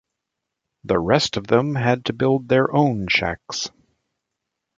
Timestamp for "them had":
1.45-2.05